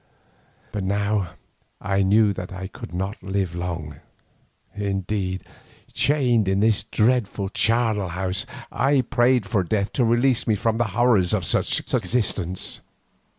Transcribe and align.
But 0.71 0.83
now 0.83 1.35
I 1.79 2.01
knew 2.01 2.33
that 2.33 2.51
I 2.51 2.65
could 2.65 2.91
not 2.91 3.21
live 3.21 3.53
long, 3.53 3.99
indeed 4.73 5.43
chained 5.93 6.47
in 6.47 6.59
this 6.59 6.83
dreadful 6.85 7.49
charnel 7.49 8.09
house 8.09 8.47
I 8.71 9.01
prayed 9.01 9.45
for 9.45 9.63
death 9.63 9.93
to 9.93 10.03
release 10.03 10.47
me 10.47 10.55
from 10.55 10.79
the 10.79 10.85
horrors 10.97 11.35
of 11.35 11.45
such 11.45 11.93
existence. 11.93 12.81